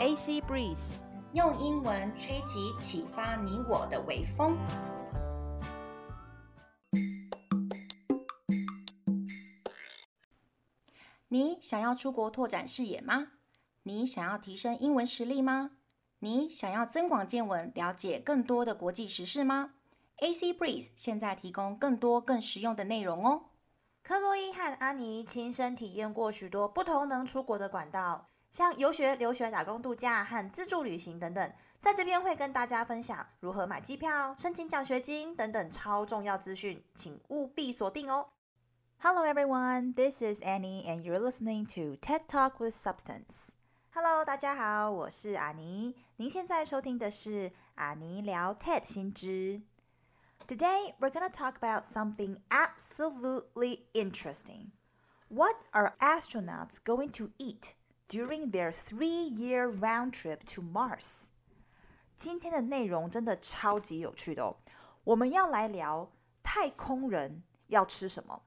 [0.00, 0.78] AC Breeze，
[1.34, 4.56] 用英文吹起启发你我的微风。
[11.28, 13.32] 你想要出国拓展视野吗？
[13.82, 15.72] 你想要提升英文实力吗？
[16.20, 19.74] 你想要增广见闻，了解更多的国际时事吗
[20.16, 23.50] ？AC Breeze 现在提供更多更实用的内容哦。
[24.02, 31.52] 克洛伊和安妮亲身体验过许多不同能出国的管道，像游学、留学、打工度假和自助旅行等等。
[31.80, 38.28] 在这边会跟大家分享如何买机票、申请奖学金等等超重要资讯，请务必锁定哦。
[38.98, 43.48] Hello everyone, this is Annie and you're listening to TED Talk with Substance.
[43.94, 45.96] Hello，大家好，我是阿妮。
[46.16, 49.62] 您现在收听的是阿妮聊 TED 新知。
[50.46, 54.72] Today we're gonna talk about something absolutely interesting.
[55.28, 57.74] What are astronauts going to eat
[58.10, 61.26] during their three-year round trip to Mars?
[62.16, 64.56] 今天的内容真的超级有趣的哦。
[65.04, 66.10] 我们要来聊
[66.42, 68.42] 太空人要吃什么。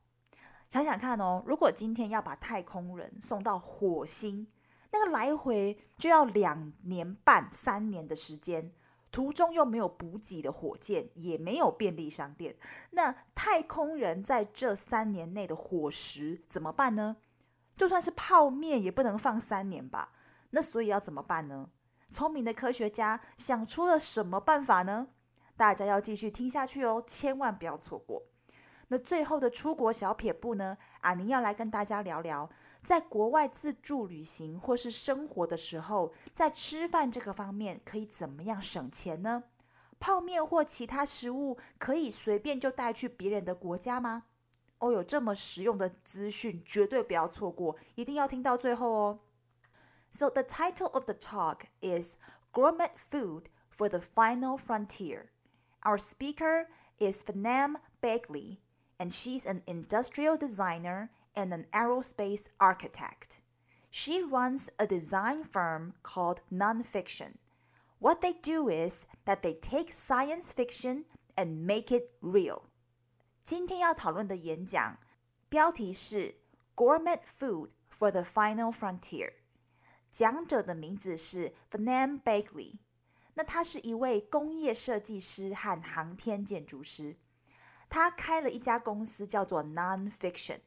[0.69, 4.47] 想想看哦，如果今天要把太空人送到火星，
[4.91, 8.73] 那个来回就要两年半、三年的时间，
[9.11, 12.55] 途中又没有补给的火箭，也没有便利商店，
[12.91, 17.17] 那太空人在这三年内的伙食怎么办呢？
[17.75, 20.11] 就算是泡面也不能放三年吧？
[20.51, 21.69] 那所以要怎么办呢？
[22.09, 25.07] 聪明的科学家想出了什么办法呢？
[25.57, 28.23] 大家要继续听下去哦，千万不要错过。
[28.89, 30.77] 那最后的出国小撇步呢？
[31.01, 32.49] 阿妮要来跟大家聊聊，
[32.83, 39.45] 在国外自助旅行或是生活的时候，在吃饭这个方面可以怎么样省钱呢？
[39.99, 44.25] 泡面或其他食物可以随便就带去别人的国家吗？
[44.82, 49.20] 哦，有这么实用的资讯，绝对不要错过，一定要听到最后哦。
[50.12, 52.16] So the title of the talk is
[52.52, 55.26] Gourmet Food for the Final Frontier.
[55.82, 56.66] Our speaker
[56.98, 58.58] is Pham Bagley.
[58.98, 63.40] and she's an industrial designer and an aerospace architect.
[63.90, 67.34] She runs a design firm called Nonfiction.
[68.00, 71.04] What they do is that they take science fiction
[71.36, 72.64] and make it real.
[73.42, 74.98] 今天要讨论的演讲
[75.48, 76.36] 标题是
[76.76, 79.32] Gourmet Food for the Final Frontier。
[80.10, 82.78] 讲者的名字是 Pham Bagley，
[83.34, 87.16] 那他是一位工业设计师和航天建筑师。
[87.88, 90.60] 他开了一家公司，叫做 Nonfiction。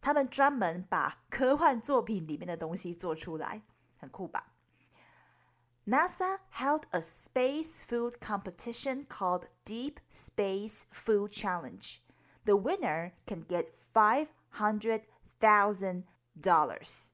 [0.00, 3.62] 他们专门把科幻作品里面的东西做出来，
[3.96, 4.54] 很酷吧？
[5.86, 11.98] NASA held a space food competition called Deep Space Food Challenge.
[12.44, 15.02] The winner can get five hundred
[15.40, 16.04] thousand
[16.40, 17.12] dollars.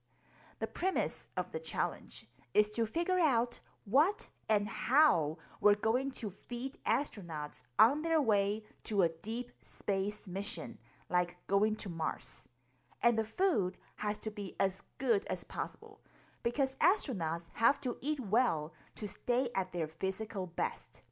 [0.60, 6.30] The premise of the challenge is to figure out what and how we're going to
[6.30, 10.78] feed astronauts on their way to a deep space mission,
[11.08, 12.48] like going to Mars.
[13.02, 16.00] And the food has to be as good as possible
[16.42, 21.02] because astronauts have to eat well to stay at their physical best.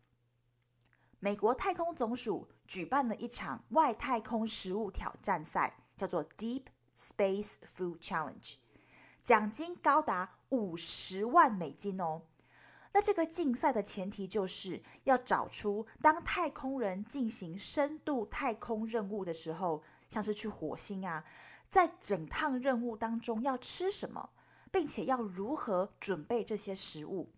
[1.24, 6.63] 美国太空总署 举办了一场外太空食物挑战赛，叫做 Deep
[6.95, 8.55] Space Food Challenge，
[9.23, 12.23] 奖金高达五十万美金哦。
[12.93, 21.23] 那这个竞赛的前提就是要找出当太空人进行深度太空任务的时候，像是去火星啊，
[21.69, 24.31] 在整趟任务当中要吃什么，
[24.71, 27.31] 并且要如何准备这些食物，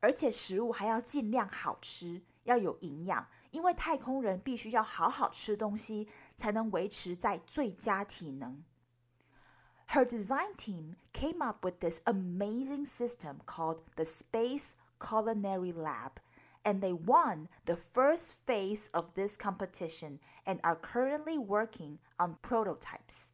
[0.00, 8.63] 而且食物还要尽量好吃，要有营养，因为太空人必须要好好吃东西，才能维持在最佳体能。
[9.89, 16.13] Her design team came up with this amazing system called the Space Culinary Lab,
[16.63, 23.27] and they won the first phase of this competition and are currently working on prototypes.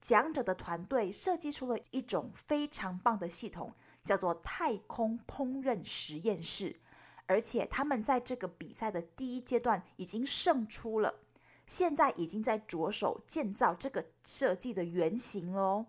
[0.00, 3.74] 讲者的团队设计出了一种非常棒的系统，
[4.04, 6.80] 叫做太空烹饪实验室，
[7.26, 11.20] 而且他们在这个比赛的第一阶段已经胜出了，
[11.66, 15.86] 现在已经在着手建造这个设计的原型了哦。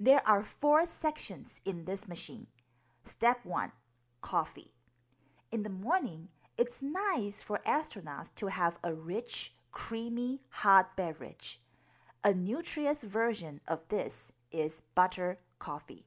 [0.00, 2.46] There are four sections in this machine.
[3.04, 3.70] Step 1
[4.20, 4.72] Coffee.
[5.50, 11.60] In the morning, it's nice for astronauts to have a rich, creamy, hot beverage.
[12.22, 16.06] A nutritious version of this is butter coffee.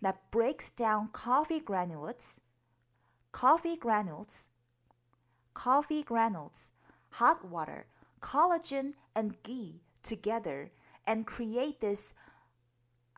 [0.00, 2.40] that breaks down coffee granules,
[3.32, 4.48] coffee granules,
[5.54, 6.70] coffee granules,
[7.10, 7.86] hot water,
[8.20, 10.70] collagen, and ghee together
[11.06, 12.14] and create this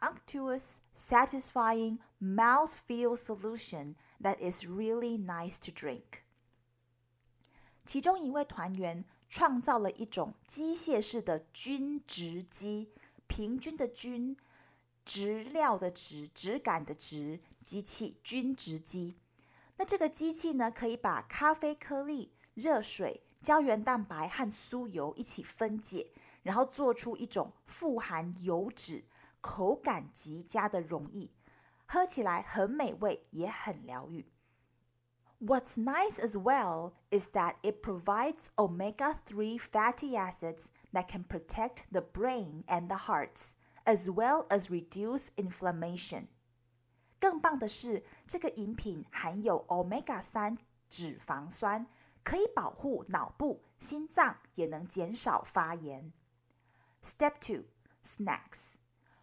[0.02, 6.22] unctuous, satisfying mouthfeel solution that is really nice to drink.
[7.86, 12.92] 其中一位团员创造了一种机械式的均质机，
[13.26, 14.36] 平均的均，
[15.03, 19.17] 质料的质，质感的质，机器均值机。
[19.77, 26.11] 那这个机器呢，可以把咖啡颗粒、热水、胶原蛋白和酥油一起分解。
[26.41, 29.03] 然后做出一种富含油脂、
[29.41, 31.29] 口感极佳的溶液，
[31.85, 34.25] 喝起来很美味，也很疗愈。
[35.41, 42.63] What's nice as well is that it provides omega-3 fatty acids that can protect the brain
[42.67, 43.51] and the hearts,
[43.84, 46.28] as well as reduce inflammation.
[47.18, 50.58] 更棒的是，这个饮品含有 omega-3
[50.88, 51.86] 脂肪酸，
[52.22, 56.12] 可以保护脑部、心脏，也能减少发炎。
[57.02, 57.64] Step 2
[58.02, 58.74] Snacks.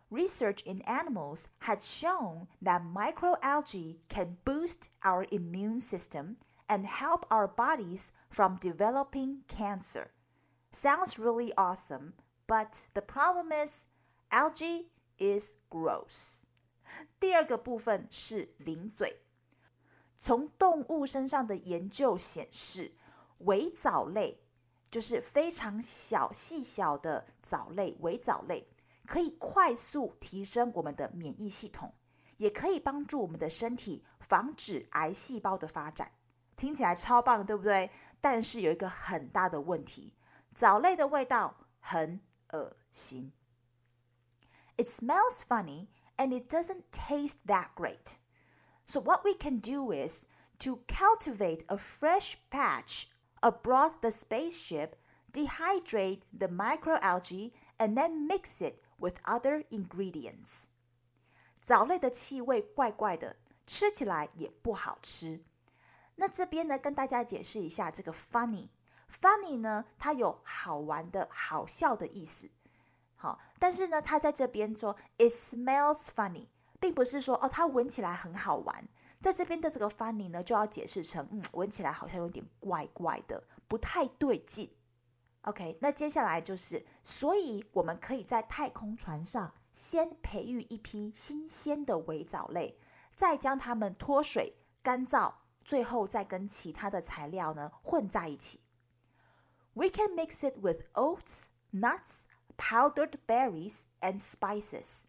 [0.09, 6.35] Research in animals has shown that microalgae can boost our immune system
[6.67, 10.11] and help our bodies from developing cancer.
[10.71, 12.13] Sounds really awesome,
[12.45, 13.85] but the problem is
[14.30, 14.86] algae
[15.18, 16.42] is gross.
[17.18, 19.22] 第二个部分是零嘴。
[20.16, 22.94] 从动物身上的研究显示，
[23.38, 24.42] 微藻类。
[24.88, 28.66] 就是非常小细小的藻类，微藻类
[29.04, 31.92] 可以快速提升我们的免疫系统，
[32.38, 36.12] 也可以帮助我们的身体防止癌细胞的发展。
[36.56, 37.90] 听起来超棒，对不对？
[38.20, 40.14] 但是有一个很大的问题，
[40.54, 42.20] 藻类的味道很
[42.52, 43.32] 恶心。
[44.77, 48.17] It smells funny and it doesn't taste that great.
[48.85, 50.25] So what we can do is
[50.59, 53.07] to cultivate a fresh patch
[53.41, 54.95] aboard the spaceship,
[55.31, 60.65] dehydrate the microalgae, and then mix it with other ingredients.
[61.61, 65.43] 藻类的气味怪怪的，吃起来也不好吃。
[66.15, 72.49] 那这边呢，跟大家解释一下这个 funny。funny 呢，它有好玩的、好笑的意思。
[73.58, 76.46] 但是呢，它在这边说 it smells funny，
[76.78, 78.88] 并不是说哦，它闻起来很好玩。
[79.20, 84.70] 在这边的这个 funny 呢，就要解释成，嗯，闻起来好像有点怪怪的，不太对劲。
[85.42, 92.78] OK，那接下来就是，所以我们可以在太空船上先培育一批新鲜的微藻类，
[93.14, 95.32] 再将它们脱水干燥，
[95.64, 98.60] 最后再跟其他的材料呢混在一起。
[99.72, 102.25] We can mix it with oats, nuts,
[102.57, 105.05] powdered berries, and spices.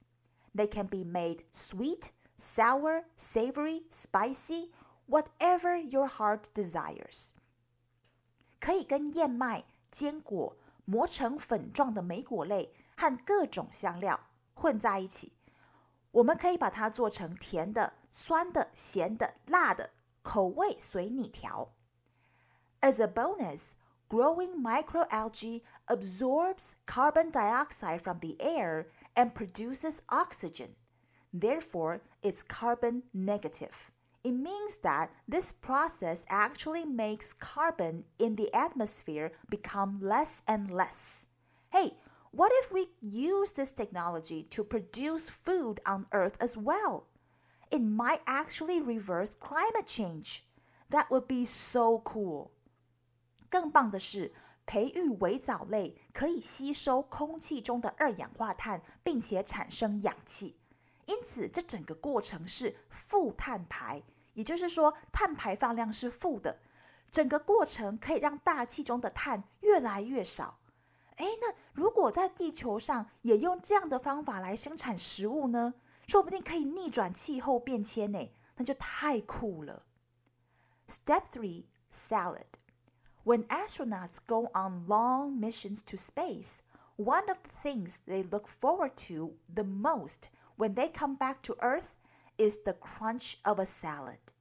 [0.54, 2.10] They can be made sweet.
[2.34, 4.70] Sour, savory, spicy,
[5.06, 7.32] whatever your heart desires。
[8.58, 14.18] 可以跟燕麦、坚果、磨成粉状的莓果类和各种香料
[14.54, 15.34] 混在一起。
[16.10, 19.90] 我们可以把它做成甜的、酸的、咸的、辣的，
[20.22, 21.72] 口味随你调。
[22.80, 23.72] As a bonus,
[24.09, 30.75] growing microalgae absorbs carbon dioxide from the air and produces oxygen.
[31.33, 33.91] Therefore, it's carbon negative.
[34.23, 41.27] It means that this process actually makes carbon in the atmosphere become less and less.
[41.71, 41.91] Hey,
[42.31, 47.07] what if we use this technology to produce food on Earth as well?
[47.71, 50.45] It might actually reverse climate change.
[50.89, 52.51] That would be so cool.
[53.49, 54.33] 更棒的是，
[54.65, 60.59] 培育微藻类可以吸收空气中的二氧化碳，并且产生氧气。
[61.05, 66.59] 因此，这整个过程是负碳排，也就是说，碳排放量是负的。
[67.09, 70.59] 整个过程可以让大气中的碳越来越少。
[71.15, 75.75] 诶，那如果在地球上也用这样的方法来生产食物呢？
[76.05, 78.19] 说不定可以逆转气候变迁呢，
[78.57, 79.85] 那就太酷了。
[80.87, 82.56] Step three, salad.
[83.26, 86.62] When astronauts go on long missions to space,
[86.96, 91.56] one of the things they look forward to the most when they come back to
[91.60, 91.96] Earth
[92.36, 94.32] is the crunch of a salad.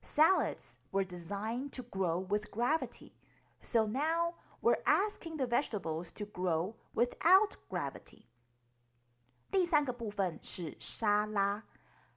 [0.00, 3.14] Salads were designed to grow with gravity,
[3.60, 8.26] so now we're asking the vegetables to grow without gravity.
[9.50, 11.64] 第三个部分是沙拉。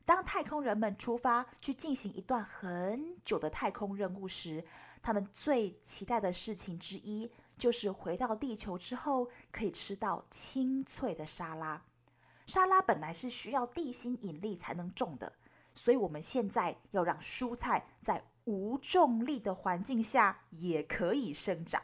[0.06, 4.64] 当太空人们出发去进行一段很久的太空任务时，
[5.03, 11.83] 他们最期待的事情之一就是回到地球之后可以吃到清脆的沙拉。
[12.47, 15.33] 沙拉本来是需要地心引力才能种的，
[15.75, 21.83] 所以我们现在要让蔬菜在无重力的环境下也可以生长。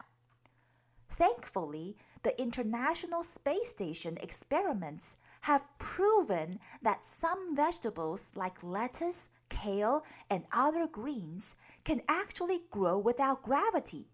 [1.11, 10.43] Thankfully, the International Space Station experiments have proven that some vegetables like lettuce, kale, and
[10.51, 11.53] other greens
[11.88, 14.08] can actually grow without gravity.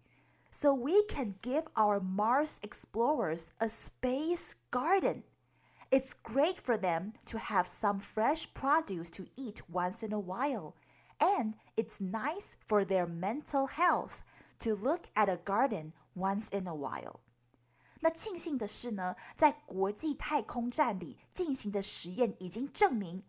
[0.50, 5.22] So we can give our Mars explorers a space garden.
[5.90, 10.74] It's great for them to have some fresh produce to eat once in a while.
[11.18, 14.22] And it's nice for their mental health
[14.60, 17.20] to look at a garden once in a while.
[18.00, 23.22] 那庆幸的是呢，在国际太空站里进行的实验已经证明，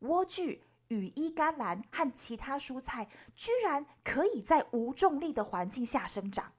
[0.00, 0.60] 莴苣、
[0.91, 6.51] 羽衣甘蓝和其他蔬菜居然可以在无重力的环境下生长。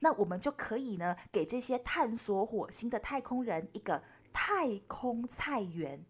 [0.00, 4.02] 那我们就可以呢，给这些探索火星的太空人一个
[4.34, 6.04] 太空菜园。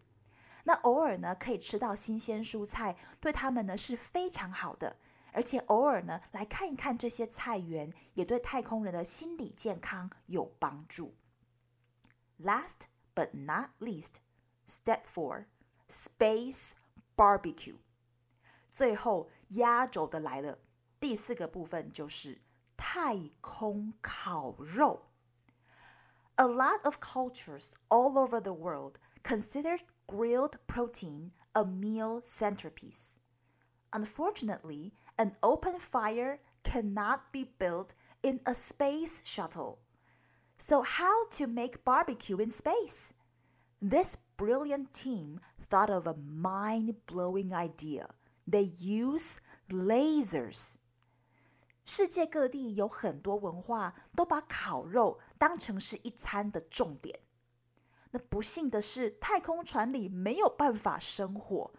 [0.65, 4.97] 那偶尔呢，可以吃到新鲜蔬菜，对他们呢是非常好的。
[5.31, 11.15] 而且偶尔呢，来看一看这些菜园，也对太空人的心理健康有帮助。
[12.37, 12.81] Last
[13.15, 14.15] but not least,
[14.67, 15.45] step four,
[15.87, 16.71] space
[17.16, 17.76] barbecue。
[18.70, 20.58] 最后压轴的来了，
[21.00, 22.42] 第四个部分就是
[22.76, 25.10] 太空烤肉。
[26.36, 33.16] A lot of cultures all over the world consider grilled protein a meal centerpiece.
[33.92, 39.78] Unfortunately, An open fire cannot be built in a space shuttle.
[40.58, 43.14] So, how to make barbecue in space?
[43.80, 48.08] This brilliant team thought of a mind blowing idea.
[48.48, 49.36] They use
[49.68, 50.76] lasers.
[51.84, 57.20] 世界各地有很多文化都把烤肉当成是一餐的重点。
[58.10, 61.72] 那不幸的是，太空船里没有办法生火。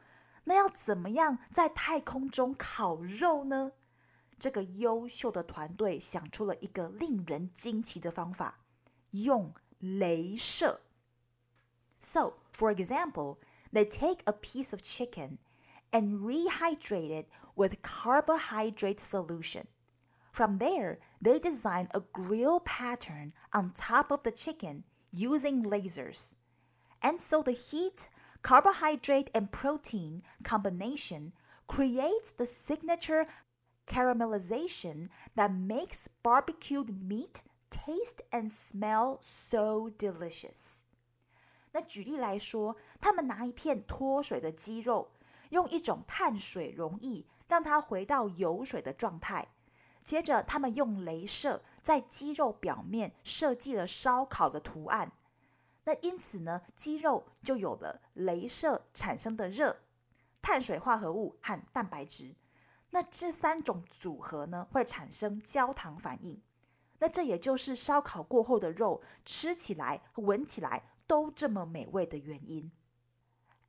[0.43, 3.73] 那要怎么样在太空中烤肉呢？
[4.39, 8.59] 这个优秀的团队想出了一个令人惊奇的方法，
[9.11, 10.81] 用镭射。
[11.99, 13.39] So, for example,
[13.71, 15.39] they take a piece of chicken
[15.91, 19.67] and rehydrate it with carbohydrate solution.
[20.31, 26.35] From there, they design a grill pattern on top of the chicken using lasers.
[27.01, 28.09] And so the heat
[28.47, 31.33] Carbohydrate and protein combination
[31.67, 33.27] creates the signature
[33.87, 40.83] caramelization that makes barbecued meat taste and smell so delicious.
[41.73, 45.10] 那举例来说， 他们拿一片脱水的鸡肉，
[45.50, 49.48] 用一种碳水溶液让它回到有水的状态。
[50.04, 55.12] 接着，他们用镭射在鸡肉表面设计了烧烤的图案。
[55.84, 59.76] 那因此呢，鸡肉就有了镭射产生的热、
[60.40, 62.32] 碳水化合物和蛋白质。
[62.90, 66.40] 那这三种组合呢，会产生焦糖反应。
[67.00, 72.70] 那这也就是烧烤过后的肉吃起来、闻起来都这么美味的原因。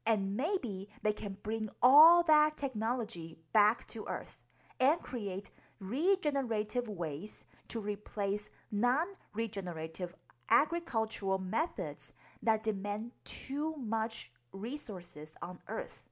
[0.04, 4.36] And maybe they can bring all that technology back to Earth
[4.78, 10.14] and create regenerative ways to replace non-regenerative
[10.48, 16.04] agricultural methods that demand too much resources on Earth。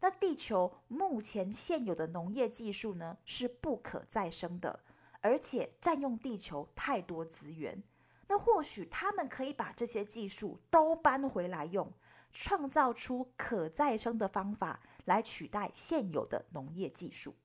[0.00, 4.80] 那地球目前现有的农业技术呢，是不可再生的，
[5.20, 7.82] 而且占用地球太多资源。
[8.26, 11.92] 那或许他们可以把这些技术都搬回来用，
[12.32, 17.36] 创造出可再生的方法来取代现有的农业技术。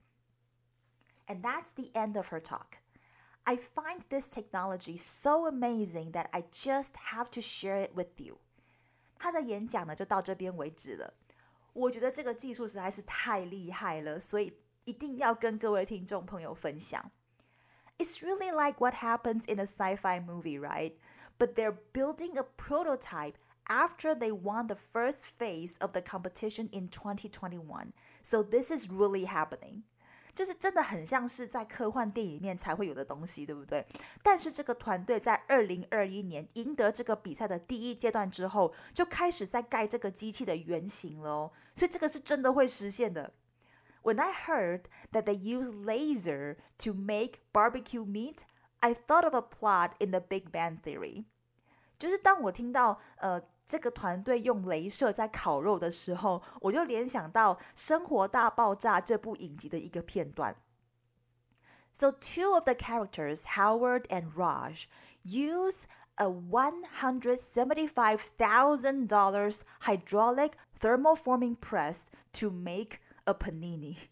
[1.28, 2.80] And that's the end of her talk.
[3.44, 8.40] I find this technology so amazing that I just have to share it with you.
[9.18, 11.14] 他的演讲呢就到这边为止了。
[11.74, 17.12] 我觉得这个技术实在是太厉害了，所以一定要跟各位听众朋友分享。
[17.98, 20.94] It's really like what happens in a sci-fi movie, right?
[21.38, 23.36] But they're building a prototype
[23.68, 27.94] after they won the first phase of the competition in 2021.
[28.24, 29.84] So this is really happening.
[30.36, 33.86] 就是真的很像是在科幻电影里面才会有的东西，对不对？
[34.24, 41.52] 但是这个团队在二零二一年赢得这个比赛的第一阶段之后，就开始在盖这个机器的原型了哦。
[41.76, 43.34] 所以这个是真的会实现的。
[44.04, 48.44] When I heard that they use laser to make barbecue meat,
[48.80, 51.26] I thought of a plot in the Big Bang Theory。
[51.98, 60.57] 就是当我听到呃 这个团队用镭射在烤肉的时候，我就联想到《生活大爆炸》这部影集的一个片段。
[61.93, 64.85] So two of the characters, Howard and Raj,
[65.25, 65.85] use
[66.17, 72.01] a one hundred seventy-five thousand dollars hydraulic thermoforming press
[72.33, 74.09] to make a panini.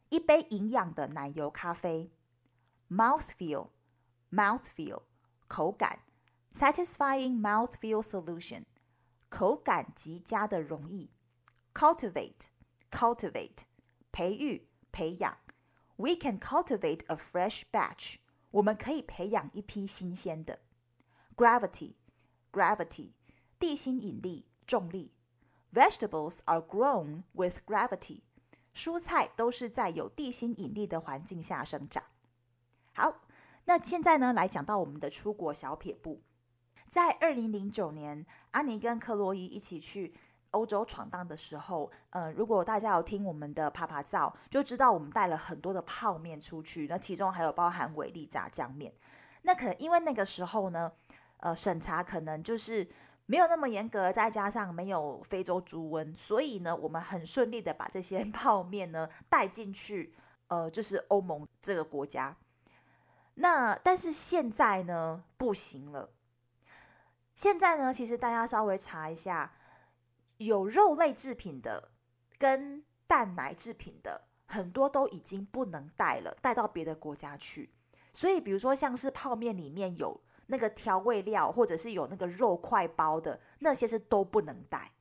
[0.09, 2.11] 一杯营养的奶油咖啡，
[2.89, 5.03] mouthfeel，mouthfeel，
[5.47, 6.03] 口感，
[6.53, 8.65] satisfying mouthfeel solution，
[9.29, 11.09] 口感极佳的容易，
[11.73, 13.63] cultivate，cultivate，
[14.11, 15.37] 培育，培养。
[15.97, 18.15] We can cultivate a fresh batch.
[18.51, 20.59] 我们可以培养一批新鲜的。
[21.35, 21.93] Gravity,
[22.51, 23.11] gravity，
[23.59, 25.13] 地心引力，重力。
[25.73, 28.21] Vegetables are grown with gravity.
[28.73, 32.03] 蔬菜都是在有地心引力的环境下生长。
[32.93, 33.21] 好，
[33.65, 36.23] 那现在呢，来讲到我们的出国小撇步。
[36.89, 40.13] 在二零零九年，安妮跟克洛伊一起去。
[40.56, 48.90] 欧洲闯荡的时候，呃，如果大家有听我们的啪啪照，就知道我们带了很多的泡面出去，那其中还有包含维力炸酱面。
[49.42, 50.90] 那可能因为那个时候呢，
[51.40, 52.88] 呃，审查可能就是
[53.26, 60.14] 没有那么严格，再加上没有非洲猪瘟，所以呢，我们很顺利的把这些泡面呢带进去，
[60.48, 62.34] 呃，就是欧盟这个国家。
[63.34, 66.08] 那但是现在呢，不行了。
[67.34, 69.52] 现在呢，其实大家稍微查一下。
[70.38, 71.90] 有肉类制品的
[72.38, 77.72] 跟蛋奶制品的很多都已经不能带了，带到别的国家去。
[78.12, 84.92] 所以，比如说像是泡面里面有那个调味料，或者是有那个肉块包的那些是都不能带。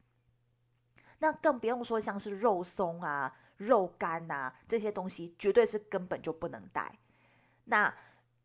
[1.19, 7.00] 那更不用说像是肉松啊、肉干啊这些东西，绝对是根本就不能带。
[7.65, 7.93] 那。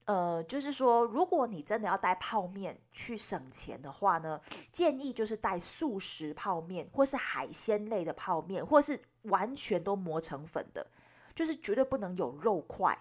[0.07, 4.41] 呃，就是说，如果你真的要带泡面去省钱的话呢，
[4.73, 10.85] 建议就是带素食泡面，或是海鲜类的泡面，或是完全都磨成粉的，
[11.33, 12.99] 就是绝对不能有肉块。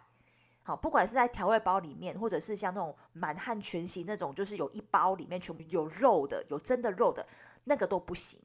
[0.61, 7.25] 好，不管是在调味包里面，或者是像那种满汉全席那种，就是有一包里面全部有肉的，有真的肉的，
[7.63, 8.39] 那个都不行。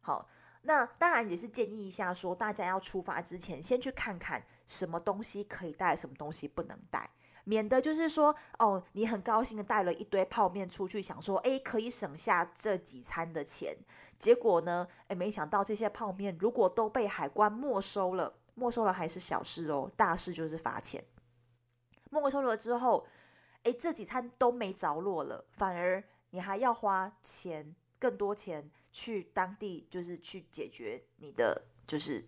[0.00, 0.28] 好，
[0.62, 7.10] 那当然也是建议一下说，说大家要出发之前，先去看看什么东西可以带，什么东西不能带。
[7.48, 13.74] 免得就是说，哦，你很高兴的带了一堆泡面出去，想说，诶，可以省下这几餐的钱。
[14.18, 21.02] 结果呢，诶，没想到这些泡面如果都被海关没收了，没收了还是小事哦，大事就是罚钱。
[22.10, 23.06] 没收了之后，
[23.62, 32.26] 诶，这几餐都没着落了，反而你还要花钱，更多钱去当地，就是去解决你的，就是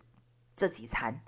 [0.57, 1.21] 这几餐。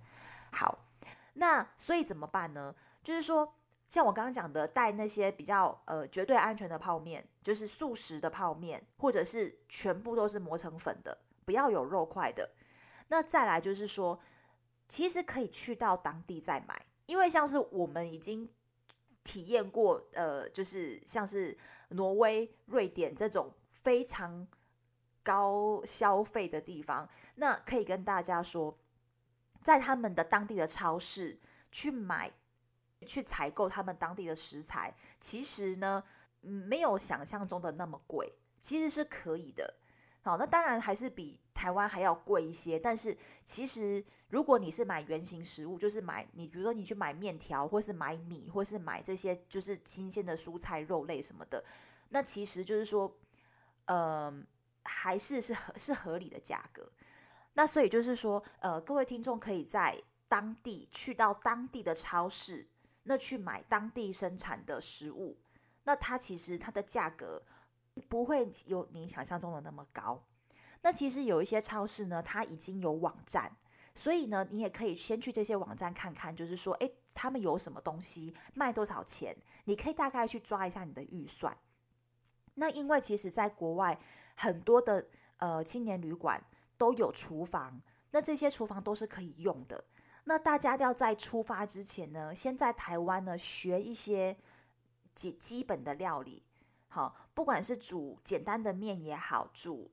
[0.50, 0.86] 好，
[1.34, 2.74] 那所以怎么办呢？
[3.04, 3.52] 就是说。
[3.92, 12.52] 像我刚刚讲的，带那些比较呃绝对安全的泡面，就是素食的泡面，或者是全部都是磨成粉的，不要有肉块的。
[13.08, 14.18] 那再来就是说，
[14.88, 18.48] 其实可以去到当地再买，因为像是我们已经
[19.24, 21.54] 体验过，呃，就是像是
[21.90, 24.48] 挪威、瑞典这种非常
[25.22, 28.78] 高消费的地方，那可以跟大家说，
[29.62, 31.38] 在他们的当地的超市
[31.70, 32.32] 去买。
[33.04, 36.02] 去采购他们当地的食材，其实呢，
[36.40, 39.74] 没有想象中的那么贵，其实是可以的。
[40.22, 42.78] 好，那当然还是比台湾还要贵一些。
[42.78, 51.64] 但是其实如果你是买原形食物，就是买你比如说你去买面条，或是买米，或是买这些就是新鲜的蔬菜、肉类什么的，
[52.10, 53.12] 那其实就是说，
[53.86, 54.32] 呃，
[54.84, 56.88] 还是是合是合理的价格。
[57.54, 62.68] 那所以就是说，呃，各位听众可以在当地去到当地的超市。
[63.04, 65.38] 那去买当地生产的食物，
[65.84, 67.42] 那它其实它的价格
[68.08, 70.24] 不会有你想象中的那么高。
[70.82, 73.56] 那其实有一些超市呢，它已经有网站，
[73.94, 81.56] 所以呢，你也可以先去这些网站看看，就是说，诶，他们有什么东西卖多少钱，你可以大概去抓一下你的预算。
[82.54, 83.98] 那因为其实在国外
[84.36, 85.06] 很多的
[85.38, 86.42] 呃青年旅馆
[86.76, 89.84] 都有厨房，那这些厨房都是可以用的。
[90.24, 94.36] 那大家要在出发之前呢，先在台湾呢学一些
[95.14, 96.42] 基基本的料理，
[96.88, 99.90] 好，不管是煮简单的面也好，煮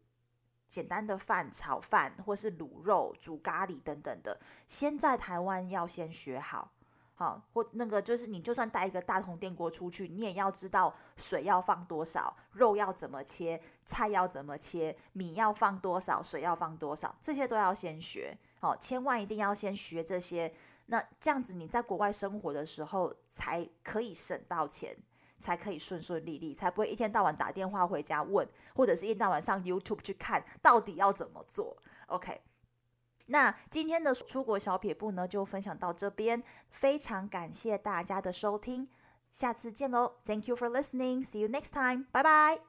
[0.67, 6.71] 简单的饭、炒饭，或是卤肉、煮咖喱等等的，先在台湾要先学好。
[7.15, 18.37] 好，或那个就是你就算带一个大铜电锅出去，你也要知道水要放多少，肉要怎么切，菜要怎么切，米要放多少，水要放多少，这些都要先学。
[18.59, 20.53] 好，千万一定要先学这些。
[20.87, 24.95] 那这样子你在国外生活的时候，才可以省到钱，
[25.39, 31.77] 才可以顺顺利利，才不会一天到晚打电话回家问，或者是一天到晚上 YouTube 去看到底要怎么做。
[32.07, 32.41] OK。
[33.27, 38.89] 那今天的出国小撇步呢，就分享到这边，非常感谢大家的收听，
[39.31, 41.23] 下次见喽！Thank you for listening.
[41.23, 42.05] See you next time.
[42.11, 42.68] Bye bye.